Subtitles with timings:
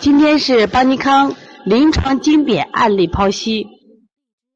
[0.00, 3.66] 今天是邦尼康临床经典案例剖析。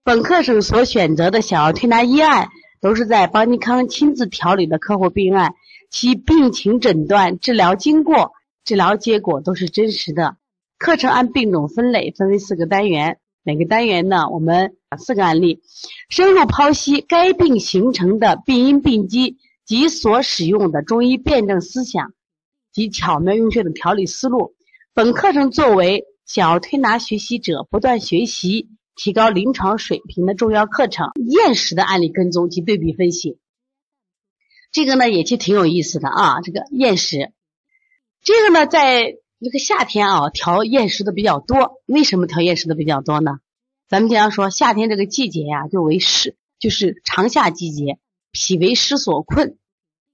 [0.05, 2.49] 本课程所选择的小儿推拿医案，
[2.81, 5.55] 都是在邦尼康亲自调理的客户病案，
[5.91, 8.31] 其病情诊断、治疗经过、
[8.65, 10.37] 治疗结果都是真实的。
[10.79, 15.61] 课程按病种分类，分为四个单元，每个单元呢，我们四个案例，
[16.09, 22.13] 深入剖析该病形成的病因病机及所使用的中医辩证思想
[22.73, 24.55] 及巧妙用穴的调理思路。
[24.95, 31.13] 本课程作为小儿推拿学习者不断学习、提高临床水平的重要课程。
[31.15, 33.39] 厌食的案例跟踪及对比分析，
[34.71, 36.43] 这个呢也其实挺有意思的啊。
[36.43, 37.33] 这个厌食，
[38.23, 41.81] 这个呢在这个夏天啊调厌食的比较多。
[41.87, 43.39] 为什么调厌食的比较多呢？
[43.89, 47.99] 咱们经常说夏天这个季节呀，就为湿，就是长夏季节，
[48.31, 49.57] 脾为湿所困。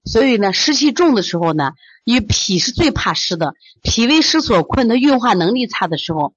[0.03, 1.71] 所以呢，湿气重的时候呢，
[2.03, 6.33] 因为脾是最怕湿的，脾胃湿所困，它运化能力差的时候，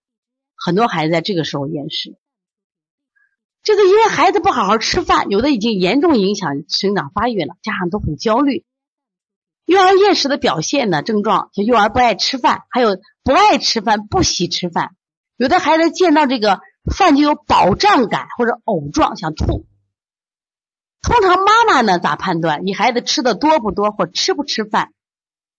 [0.57, 2.17] 很多孩子在这个时候厌食。
[3.63, 8.65] 这个因为孩子不好好吃饭，有的已经严重影响生长发育了，家长都很焦虑。
[9.65, 14.91] 幼儿厌食的表现呢，症状就幼儿不爱吃饭，还有不爱吃饭、不喜吃饭。
[15.37, 16.61] 有的孩子见到这个
[16.93, 19.65] 饭就有饱胀感或者呕状，想吐。
[21.03, 22.65] 通常妈妈呢咋判断？
[22.65, 24.93] 你孩子吃的多不多或吃不吃饭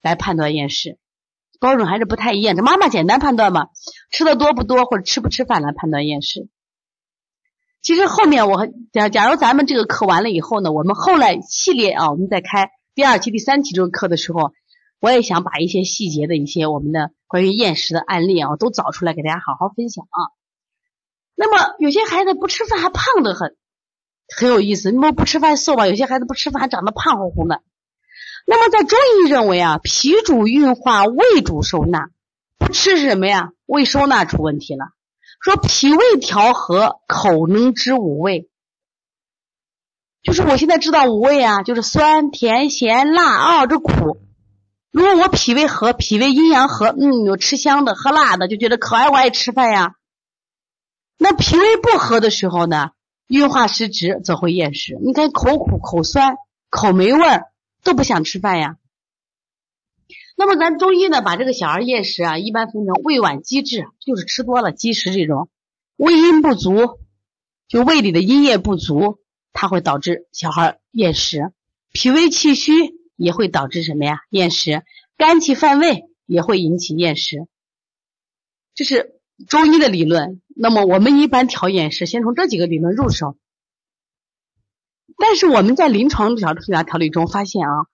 [0.01, 0.97] 来判断厌食，
[1.59, 2.55] 标准还是不太一样。
[2.55, 3.67] 这妈妈简单判断嘛，
[4.09, 6.47] 吃的多不多或者吃不吃饭来判断厌食。
[7.81, 14.53] 其实后面我假假如咱们这个课完了以后呢，我们后来系列啊，我们再开第二期、第三期这个课的时候，
[15.01, 20.31] 我也想把一些细节的一些我们的关于厌食的案例啊，都找出来给大家好好分享啊。
[21.35, 23.57] 那么有些孩子不吃饭还胖得很。
[24.37, 25.87] 很有意思，你们不吃饭瘦吧？
[25.87, 27.61] 有些孩子不吃饭还长得胖乎乎的。
[28.45, 32.09] 那么在中医认为啊，脾主运化，胃主收纳。
[32.57, 33.51] 不吃是什么呀？
[33.65, 34.85] 胃收纳出问题了。
[35.41, 38.49] 说脾胃调和，口能知五味。
[40.21, 44.17] 就是我现在知道五味啊，就是酸甜咸辣啊，这苦。
[44.91, 49.95] 如果我脾胃和，脾胃阴阳和，嗯，有吃香的喝辣的，就觉得可爱我爱吃饭呀。
[51.17, 52.91] 那脾胃不和的时候呢？
[53.27, 54.97] 运化失职，则会厌食。
[55.01, 56.35] 你看口苦、口酸、
[56.69, 57.51] 口没味儿，
[57.83, 58.77] 都不想吃饭呀。
[60.35, 65.47] 那么咱中医呢，把这个小儿厌食啊，一般分成胃脘积滞，就是吃多了积食这种；
[65.95, 66.99] 胃阴不足，
[67.67, 69.19] 就胃里的阴液不足，
[69.53, 71.51] 它会导致小孩厌食。
[71.91, 72.71] 脾胃气虚
[73.15, 74.21] 也会导致什么呀？
[74.29, 74.83] 厌食。
[75.15, 77.47] 肝气犯胃也会引起厌食。
[78.73, 80.41] 这是中医的理论。
[80.55, 83.37] 那么我们一般调饮食，先从这几个理论入手。
[85.17, 87.87] 但是我们在临床小儿推拿调理中发现啊，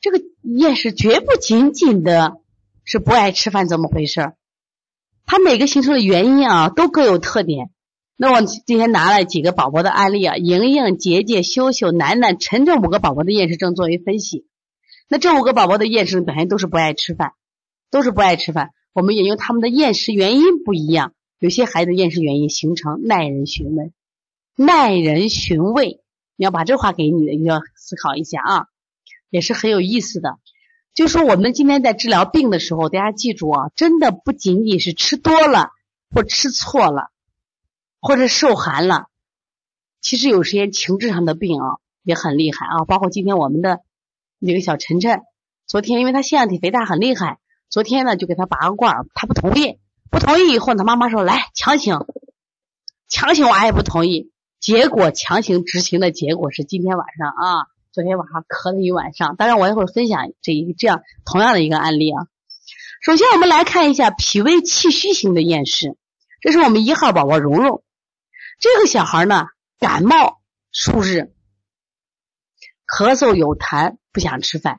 [0.00, 2.36] 这个厌食绝不仅仅的
[2.84, 4.36] 是不爱吃饭这么回事儿，
[5.26, 7.70] 它每个形成的原因啊都各有特点。
[8.16, 14.46] 那我今天拿了几个宝宝的案例啊，莹莹、杰杰、秀秀、楠楠、晨晨五个宝宝的厌食症作为分析。
[15.08, 17.32] 那这五个宝宝的厌食表现都是不爱吃饭，
[17.90, 18.70] 都是不爱吃饭。
[18.94, 21.12] 我们研究他们的厌食原因不一样。
[21.40, 23.92] 有些孩子厌食原因形成耐人寻味，
[24.56, 26.00] 耐人寻味，
[26.36, 28.66] 你要把这话给你的，你要思考一下啊，
[29.30, 30.38] 也是很有意思的。
[30.94, 35.70] 就说我们今天在治疗病的时候，大家记住啊，真的不仅仅是吃多了
[36.08, 37.10] 或吃错了，
[38.00, 39.08] 或者受寒了，
[40.00, 42.84] 其实有些情志上的病啊也很厉害啊。
[42.84, 43.80] 包括今天我们的
[44.38, 45.20] 那个小晨晨，
[45.66, 47.40] 昨天因为他腺样体肥大很厉害，
[47.74, 49.80] 昨天呢就给他拔个罐，他不同意。
[50.08, 52.06] 不同意以后，他妈妈说：“来强行，
[53.08, 54.30] 强行娃也不同意。
[54.60, 59.34] 结果强行执行的结果是今天晚上啊，昨天晚上咳了一晚上。
[59.34, 62.28] 当然，我也会分享这一这样同样的一个案例啊。
[63.02, 65.96] 首先，我们来看一下脾胃气虚型的厌食，
[66.40, 67.82] 这是我们一号宝宝蓉蓉。
[68.60, 69.46] 这个小孩呢，
[69.80, 70.40] 感冒
[70.70, 71.34] 数日，
[72.86, 74.78] 咳嗽有痰，不想吃饭，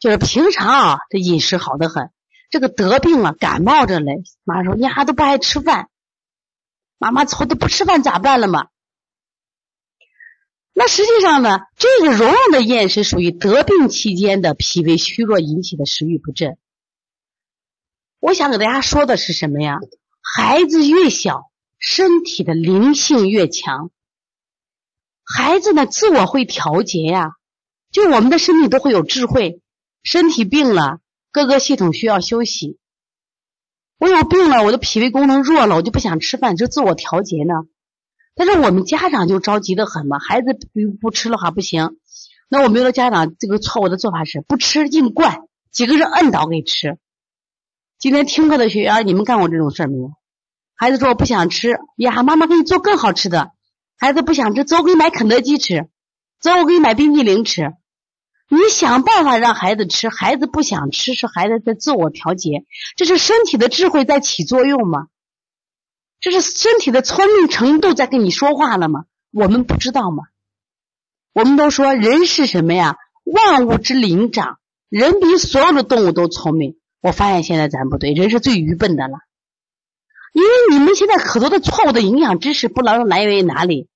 [0.00, 2.10] 就是平常啊，这饮食好的很。”
[2.50, 4.22] 这个得病了，感冒着嘞。
[4.44, 5.88] 妈说：“你孩子不爱吃饭，
[6.98, 8.68] 妈妈愁的不吃饭咋办了嘛？”
[10.72, 16.58] 那实际上呢，这个蓉蓉的厌食属于得病期间的脾胃虚弱引起的食欲不振。
[18.20, 19.78] 我想给大家说的是什么呀？
[20.20, 23.90] 孩子越小，身体的灵性越强。
[25.24, 27.32] 孩子呢，自我会调节呀。
[27.90, 29.62] 就我们的身体都会有智慧，
[30.02, 30.98] 身体病了。
[31.36, 32.78] 各个系统需要休息。
[33.98, 37.52] 我有病了，我的脾胃功能弱了，我就不想吃饭，就自我调节呢。
[38.34, 41.98] 但是我们家长就着急的很嘛，孩子不不吃的话不行。
[42.48, 45.40] 那我们有的家长这个错误的做法是不吃硬灌，
[45.70, 46.96] 几个人摁倒给吃。
[47.98, 50.12] 今天听课的学员，你们干过这种事没有？
[50.74, 53.50] 孩子说我不想吃呀，妈妈给你做更好吃的。
[53.98, 55.86] 孩子不想吃，走，我给你买肯德基吃。
[56.40, 57.74] 走，我给你买冰淇淋吃。
[58.48, 62.64] 你想办法让孩子吃，孩子不想吃，是孩子在自我调节，
[62.96, 65.08] 这是身体的智慧在起作用吗？
[66.20, 69.04] 这是身体的聪明程度在跟你说话了吗？
[69.32, 70.24] 我们不知道吗？
[71.32, 72.96] 我们都说人是什么呀？
[73.24, 74.58] 万物之灵长，
[74.88, 76.78] 人比所有的动物都聪明。
[77.00, 79.18] 我发现现在咱不对，人是最愚笨的了。
[80.32, 83.88] 因为你们现在很多的错误的营养知识，不知道来源于哪里，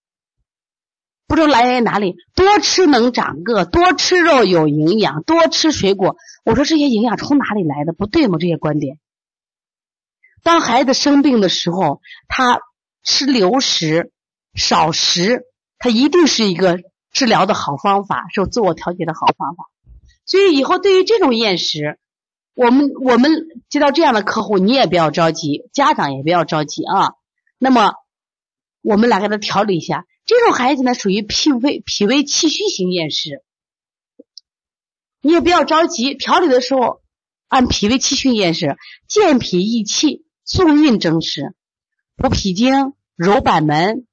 [1.30, 2.16] 不知道来源于哪里。
[2.34, 6.16] 多吃能长个，多吃肉有营养，多吃水果。
[6.44, 7.92] 我说这些营养从哪里来的？
[7.92, 8.36] 不对吗？
[8.40, 8.98] 这些观点。
[10.42, 12.62] 当孩子生病的时候，他
[13.04, 14.10] 吃流食、
[14.54, 15.44] 少食，
[15.78, 16.80] 他一定是一个
[17.12, 19.66] 治疗的好方法，是自我调节的好方法。
[20.26, 22.00] 所以以后对于这种厌食，
[22.54, 23.30] 我们我们
[23.68, 27.12] 接到这样的客户，你也不要着急，家长也不要着急啊。
[27.56, 27.92] 那么
[28.82, 33.42] 我们来给他调理一下，这种孩子呢属于脾胃脾胃气虚型厌食，
[35.20, 37.02] 你也不要着急，调理的时候
[37.48, 38.76] 按脾胃气虚厌食，
[39.06, 40.24] 健脾益气。
[40.42, 41.54] 送运蒸食，
[42.16, 44.04] 补脾经，揉板门。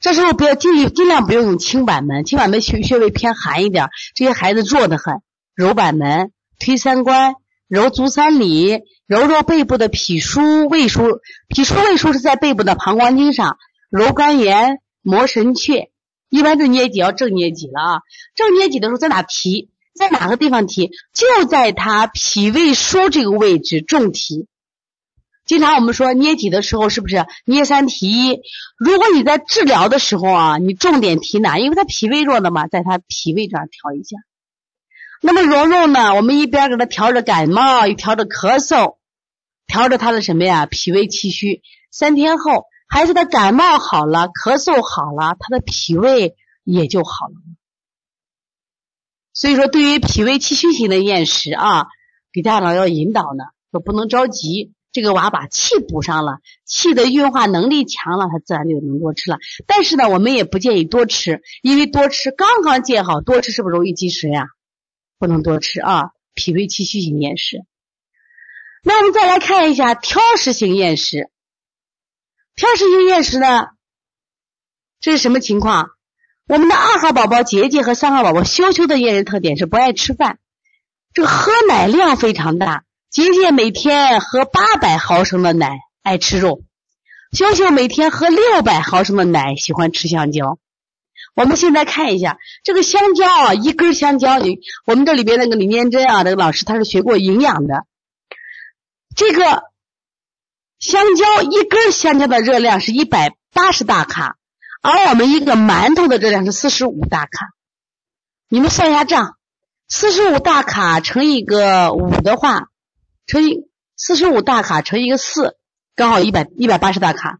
[0.00, 5.20] 这时候不要尽尽量不要用清板门，清板门穴穴位偏寒一点，这些孩子弱得很。
[5.56, 6.30] 揉板门，
[6.60, 7.34] 推三关，
[7.66, 11.18] 揉足三里，揉揉背部的脾腧、胃腧。
[11.48, 13.58] 脾腧、胃腧是在背部的膀胱经上。
[13.92, 15.90] 揉肝元，摩神阙。
[16.30, 18.00] 一般是捏脊要正捏脊了啊，
[18.34, 19.68] 正捏脊的时候在哪提？
[19.94, 20.90] 在哪个地方提？
[21.12, 24.46] 就在他脾胃腧这个位置重提。
[25.44, 28.40] 经常我们说捏脊的时候，是不是捏三提一？
[28.78, 31.58] 如果你在治疗的时候啊，你重点提哪？
[31.58, 34.16] 因为他脾胃弱的嘛，在他脾胃这儿调一下。
[35.20, 38.96] 那么蓉蓉呢，我们一边给他调着感冒，一调着咳嗽，
[39.66, 40.64] 调着他的什么呀？
[40.64, 41.60] 脾胃气虚。
[41.90, 47.34] 三天后，孩子的感冒好了，咳嗽好了，他的脾胃也就好了。
[49.32, 51.86] 所以说，对于脾胃气虚型的厌食啊，
[52.34, 54.74] 给家长要引导呢，说不能着急。
[54.92, 59.38] 这个娃把气补上了，气的运化能力强了，他自然就能多吃了。
[59.66, 64.48] 但是呢，我们也不建议多吃，因为多吃刚刚建好，多吃是不是容易积食呀？
[65.18, 67.64] 不能多吃啊，脾胃气虚型厌食。
[68.84, 71.30] 那我们再来看一下挑食型厌食。
[72.54, 73.68] 挑食型厌食呢，
[75.00, 75.90] 这是什么情况？
[76.48, 80.38] 我们的二号宝宝杰杰和三号宝宝羞羞的厌食特点是不爱吃饭，
[81.14, 82.84] 这个喝奶量非常大。
[83.10, 86.62] 杰杰每天喝八百毫升的奶，爱吃肉；
[87.32, 90.58] 秀秀每天喝六百毫升的奶，喜欢吃香蕉。
[91.34, 97.86] 我们现在看一下这个香蕉啊，一根香蕉，你我们这里边那个李念真啊，这个老师他是学过营养的。
[99.14, 99.62] 这个
[100.82, 104.34] 香蕉一根香蕉的热量是一百八十大卡，
[104.82, 107.30] 而我们一个馒头的热量是四十五大卡。
[108.48, 109.36] 你们算一下账，
[109.88, 112.64] 四十五大卡乘一个五的话。
[113.28, 115.54] 乘以四十五大卡乘一个四，
[115.94, 117.38] 刚好一百一百八十大卡。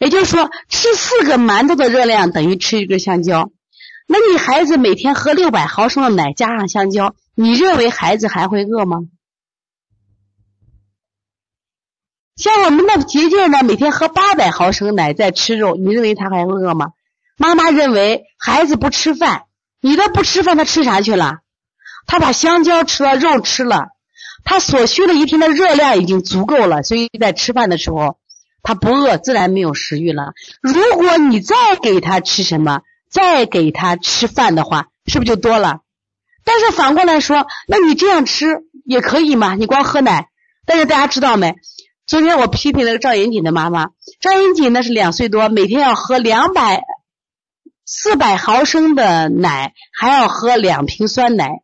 [0.00, 3.52] 也就是说，吃四个馒头的热量等于吃一根香蕉。
[4.08, 8.98] 那你孩子每天喝六百毫升的奶加上香蕉，你认为孩子还会饿吗？
[12.40, 16.92] 像我们的杰杰呢，每天喝八百毫升奶再吃肉，你认为他还饿吗？
[17.36, 19.42] 妈妈认为孩子不吃饭，
[19.82, 21.40] 你都不吃饭，他吃啥去了？
[22.06, 23.88] 他把香蕉吃了，肉吃了。
[24.42, 28.16] 他所需的一天的热量已经足够了，所以在吃饭的时候
[28.62, 30.32] 他不饿，自然没有食欲了。
[30.62, 32.80] 如果你再给他吃什么，
[33.10, 35.80] 再给他吃饭的话，是不是就多了？
[36.42, 39.56] 但是反过来说，那你这样吃也可以嘛？
[39.56, 40.28] 你光喝奶，
[40.64, 41.54] 但是大家知道没？
[42.10, 43.90] 昨天我批评了赵银锦的妈妈，
[44.20, 46.82] 赵银锦呢是两岁多，每天要喝两百
[47.86, 51.60] 四百毫升的奶，还要喝两瓶酸奶。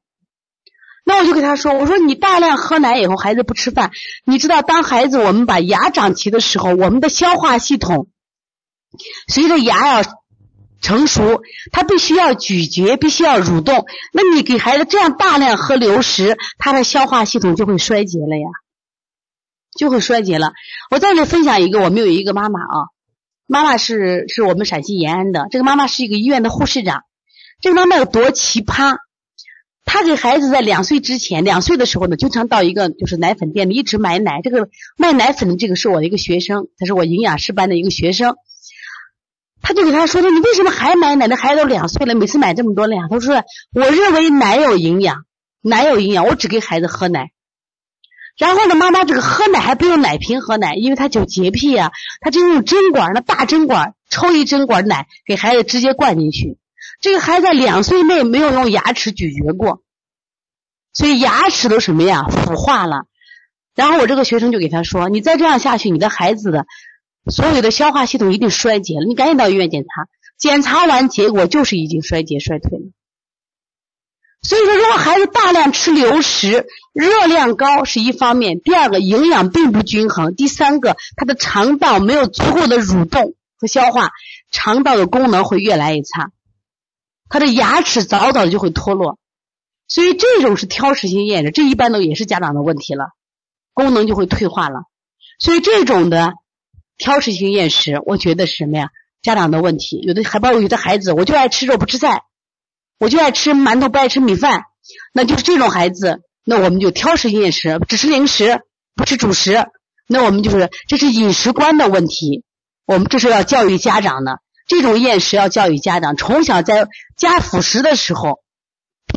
[1.05, 3.91] 那我就跟他说：“我说你大量喝奶以后，孩子不吃饭，
[4.25, 8.07] 你知道，当孩子我们把牙长齐的时候，我们的消化系统
[9.27, 10.09] 随着牙要
[10.81, 13.85] 成熟，它必须要咀嚼，必须要蠕动。
[14.13, 18.47] 那你给孩子这样大量喝流食，他的消化系统就会衰竭了呀，
[19.77, 20.53] 就会衰竭了。
[20.91, 22.77] 我在这里分享一个，我们有一个妈妈啊，
[23.47, 27.03] 妈妈是是我们陕西延安的，这个妈妈是一个医院的护士长，
[27.61, 28.97] 这个妈妈有多奇葩？”
[29.89, 34.41] 她给孩子在两岁之前，两岁的时候呢，经常到一个就是奶粉店里一直买奶。
[34.43, 34.69] 这个
[34.99, 38.35] 卖奶粉的这个是我的一个学生，他是我营养师班的一个学生。
[39.63, 41.29] 他就给他说：“说你为什么还买奶？
[41.29, 45.25] 那孩子都两岁了，每次买这么多奶。”他说：“我认为奶有营养，
[45.61, 47.31] 奶有营养，我只给孩子喝奶。”
[48.37, 56.59] 然后呢，妈妈这个喝奶还不用奶瓶喝奶，因为他有洁癖呀，他就用针管，那大针管抽一针管奶给孩子直接灌进去。
[57.01, 59.83] 这个孩子两岁内没有用牙齿咀嚼过，
[60.93, 63.07] 所以牙齿都什么呀腐化了。
[63.75, 66.67] 然后我这个学生就给他说：“你再这样下去，你的孩子的
[67.31, 70.09] 所有的消化系统一定衰竭了，你赶紧到医院检查。
[70.39, 72.85] 检查完结果就是已经衰竭衰退了。
[74.43, 84.11] 所以说，如果孩子大量吃流食，热量高是一方面，第二个营养并不均衡，第三个他的肠道没有足够的蠕动和消化，
[84.53, 86.31] 肠道的功能会越来越差。”
[87.29, 89.19] 他的牙齿早早就会脱落，
[89.89, 93.07] 所以这种是挑食性厌食，这一般都也是家长的问题了，
[93.75, 94.85] 功能就会退化了。
[95.41, 96.35] 所以这种的
[96.97, 98.91] 挑食性厌食，我觉得是什么呀？
[99.23, 100.01] 家长的问题。
[100.03, 102.23] 有的还包括有的孩子，我就爱吃肉不吃菜，
[102.99, 104.63] 我就爱吃馒头不爱吃米饭，
[105.13, 108.61] 那就是这种孩子，那我们就挑食厌食，只吃零食
[108.95, 109.67] 不吃主食，
[110.07, 112.45] 那我们就是这是饮食观的问题，
[112.87, 114.41] 我们这是要教育家长的。
[114.67, 118.41] 这种厌食要教育家长，从小在加辅食的时候，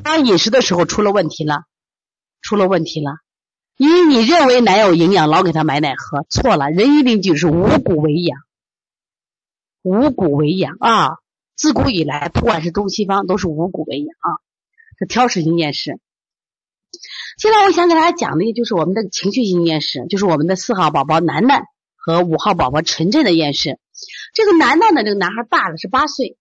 [0.04, 1.64] 加饮食的时候出了问题了，
[2.42, 3.14] 出了问题了。
[3.78, 6.70] 因为你认为奶有营养，老给他买奶喝，错了。
[6.70, 8.38] 人一定就是五谷为养，
[9.82, 11.12] 五谷为养啊！
[11.60, 14.40] 自古以来，不管是东西方，都是五谷为养啊。
[14.98, 16.00] 是挑食性厌食。
[17.38, 21.64] 现在我想给大家讲的，就是我们的情绪性厌食，就是我们的四号宝宝楠楠
[21.98, 23.78] 和五号宝宝晨晨的厌食。
[24.34, 26.38] 这个楠楠的，这个男孩大了，是八岁。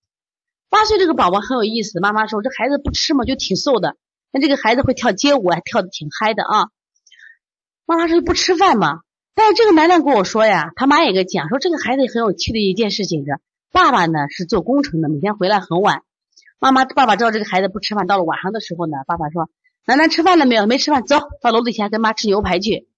[0.69, 1.99] 八岁这个宝宝很有意思。
[1.99, 3.97] 妈妈说，这孩子不吃嘛，就挺瘦的。
[4.31, 6.69] 那这个孩子会跳街舞，还跳的挺嗨的啊。
[7.87, 9.01] 妈妈说不吃饭嘛。
[9.35, 13.39] 但是这个楠楠跟我说呀，他妈也给讲说，这个孩子很有趣的一件事情是，
[13.73, 16.03] 爸爸呢是做工程的，每天回来很晚。
[16.59, 19.49] 妈妈爸爸知道这个孩子不吃饭，到了晚上的时候呢，爸爸说，
[19.87, 20.67] 楠楠吃饭了没有？
[20.67, 22.89] 没吃饭，走到楼底下跟妈吃牛排去。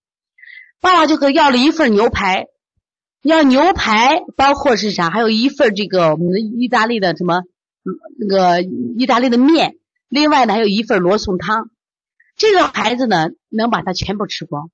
[0.81, 2.47] 爸爸就给要了一份牛排。
[3.23, 5.11] 要牛排，包括是啥？
[5.11, 7.43] 还有一份这个我们的意大利的什么
[8.19, 9.77] 那个意大利的面，
[10.09, 11.69] 另外呢还有一份罗宋汤。
[12.37, 14.71] 这个孩子呢能把它全部吃光，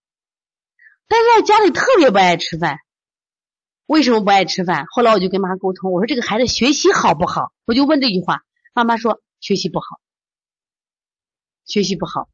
[1.09, 2.79] 但是在家里特别不爱吃饭。
[3.87, 4.87] 为什么不爱吃饭？
[4.91, 7.53] 后来我就跟妈沟通，我说这个孩子学习好不好？
[7.65, 8.43] 我就问这句话，
[8.75, 10.01] 妈妈说学习不好，
[11.65, 12.29] 学习不好。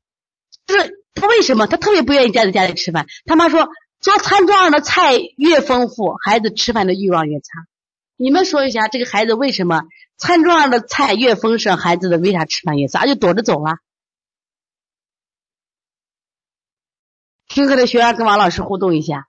[0.67, 1.67] 就是他为什么？
[1.67, 3.07] 他特别不愿意待在家里吃饭。
[3.27, 3.69] 他妈说。
[4.03, 7.45] 做餐桌上的菜越丰富，孩子吃饭的欲望越差。
[8.17, 9.85] 你们说一下，这个孩子为什么
[10.17, 13.07] 餐桌上的菜越丰盛，孩子的为啥吃饭越差？
[13.07, 13.77] 就躲着走了。
[17.47, 19.29] 听课的学员跟王老师互动一下。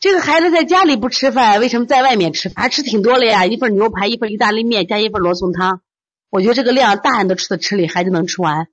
[0.00, 2.52] 这个孩子在家里不吃饭，为什么在外面吃？
[2.54, 5.80] 还吃挺多了呀，一份牛排，一份意大利面，加一份罗宋汤。
[6.30, 8.68] 我觉得这个量，大人都吃的吃力，孩子能吃完。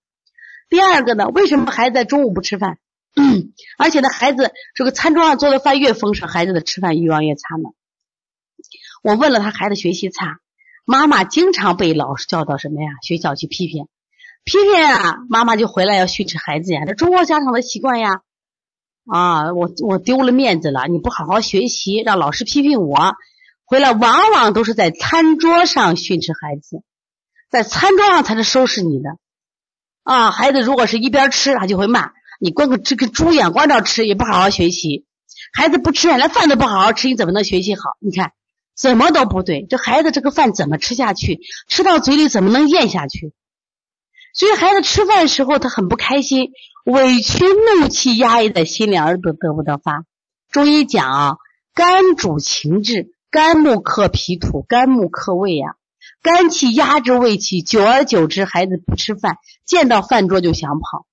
[0.69, 2.77] 第二个呢，为什么孩子在中午不吃饭？
[3.79, 7.69] 而且呢，孩子这个餐桌上做的饭越丰盛，孩子的吃饭欲望越差呢。
[9.01, 10.37] 我问了他，孩子学习差，
[10.85, 12.89] 妈妈经常被老师叫到什么呀？
[13.01, 13.87] 学校去批评，
[14.43, 16.83] 批评啊，妈妈就回来要训斥孩子呀。
[16.85, 18.21] 这中国家长的习惯呀。
[19.07, 23.13] 啊，我我丢了面子了，你不好好学习，让老师批评我，
[23.63, 26.81] 回来往往都是在餐桌上训斥孩子，
[27.49, 29.17] 在餐桌上才是收拾你的。
[30.03, 32.11] 啊，孩子如果是一边吃，他就会骂。
[32.39, 35.05] 你光个这跟猪眼，光着吃也不好好学习。
[35.53, 37.81] 孩子不吃，连饭都不好好吃，你怎么能学习好？
[37.99, 38.33] 你看，
[38.75, 39.65] 怎么都不对。
[39.69, 41.39] 这孩子这个饭怎么吃下去？
[41.67, 43.33] 吃到嘴里怎么能咽下去？
[44.35, 46.51] 所以孩子吃饭的时候他很不开心，
[46.85, 50.03] 委屈、怒气压抑在心里，而得得不得发。
[50.51, 51.35] 中医讲啊，
[51.73, 55.75] 肝主情志，肝木克脾土，肝木克胃呀。
[56.21, 61.05] 肝气压制胃气，久而久之，孩子不吃饭，见到饭桌就想跑。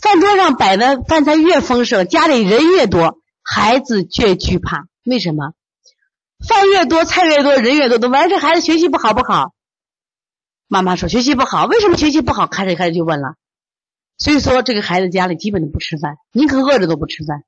[0.00, 4.84] 饭桌上摆的饭菜越丰盛，家里人越多，孩子越惧怕。
[5.04, 5.52] 为什么？
[6.46, 9.52] 饭越多，菜越多，人越多，都完事孩子学习不好不好？
[10.68, 12.46] 妈妈说学习不好，为什么学习不好？
[12.46, 13.36] 开始开始就问了。
[14.18, 17.44] 所以说这个孩子家里基本都不吃饭，宁可饿着都不吃饭。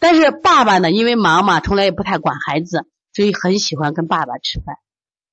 [0.00, 4.76] 但是爸爸呢，因为忙嘛，从来也不太管孩子，所以很喜欢跟爸爸吃饭。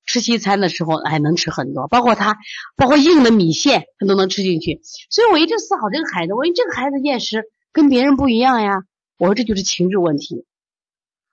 [0.05, 2.37] 吃西餐的时候，还能吃很多，包括他，
[2.75, 4.81] 包括硬的米线，他都能吃进去。
[5.09, 8.83] 所以我一直思考这个孩子，我说这个孩子厌食跟别人不一样呀。
[9.17, 10.45] 我说这就是情志问题。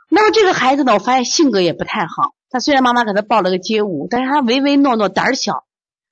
[0.09, 2.35] 那么这个孩子呢，我发现性格也不太好。
[2.49, 5.65] 他虽然妈妈给他报了个街舞，但是他唯唯诺诺，胆儿小，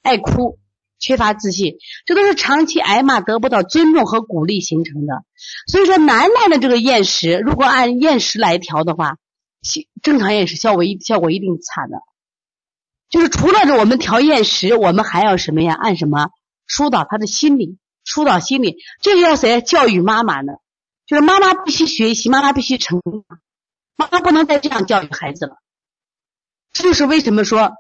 [0.02, 0.58] 爱哭，
[0.98, 1.76] 缺乏自信，
[2.06, 5.24] 这都是长期挨骂得不到尊重和鼓励形成的。
[5.66, 9.16] 所以说，楠楠的这个厌食，如果按厌食来调的话，
[10.02, 11.98] 正常厌食效果一效果一定差的。
[13.08, 15.74] 就是除了这我们调厌食，我们还要什么呀？
[15.74, 16.30] 按什么
[16.66, 17.78] 疏导他的心理？
[18.04, 19.60] 疏导心理，这个要谁？
[19.60, 20.54] 教育妈妈呢？
[21.06, 23.40] 就是妈妈必须学习，妈妈必须成长，
[23.96, 25.56] 妈妈不能再这样教育孩子了。
[26.72, 27.72] 这就是为什么说，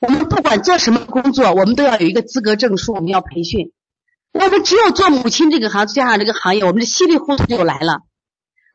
[0.00, 3.72] 我们不管做什么工作，我们都要有一个资格证书，我们要培训。
[4.32, 8.02] 我们只有做母亲这个行，加上这个行业，我们的稀里糊涂就来了，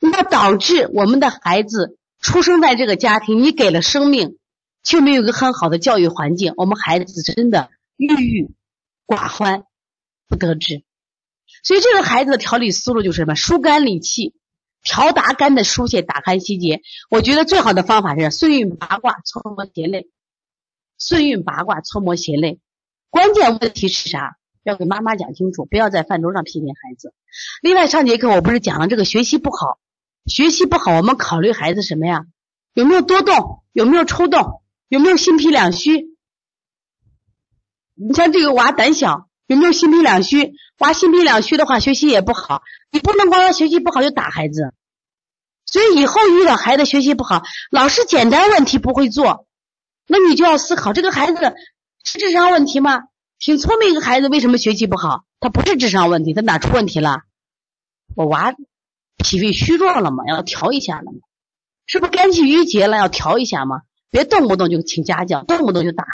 [0.01, 4.37] 那导致我们的孩子出生在这个家庭，你给了生命，
[4.83, 8.51] 却没有一个很好的教育环境，我们孩子真的郁郁
[9.07, 9.63] 寡欢，
[10.27, 10.83] 不得志。
[11.63, 13.35] 所以这个孩子的调理思路就是什么？
[13.35, 14.33] 疏肝理气，
[14.83, 16.81] 调达肝的疏泄，打开心结。
[17.09, 20.09] 我觉得最好的方法是顺运八卦，搓摩斜肋。
[21.05, 22.61] 顺运八卦，搓摩斜肋。
[23.09, 24.37] 关键问题是啥？
[24.63, 27.13] 要给妈妈讲清楚，不要在饭桌上批评孩子。
[27.61, 29.79] 另外，上节课我不是讲了这个学习不好，
[30.25, 32.25] 学习不好，我们考虑孩子什么呀？
[32.73, 33.63] 有没有多动？
[33.73, 34.61] 有没有抽动？
[34.87, 36.15] 有没有心脾两虚？
[37.95, 40.53] 你像这个娃胆小，有没有心脾两虚？
[40.77, 42.63] 娃心脾两虚的话，学习也不好。
[42.93, 44.73] 你不能光说学习不好就打孩子。
[45.65, 49.47] 所以以后遇到孩子学习不好，老师简单问题不会做，
[50.07, 51.55] 那你就要思考这个孩子
[52.03, 53.03] 是智商问题吗？
[53.39, 55.25] 挺聪明一个孩子，为什么学习不好？
[55.39, 57.23] 他不是智商问题，他哪出问题了？
[58.15, 58.53] 我娃
[59.17, 61.19] 脾胃虚弱了嘛，要调一下了嘛？
[61.85, 63.81] 是不是肝气郁结了，要调一下嘛？
[64.09, 66.05] 别动不动就请家教，动不动就打。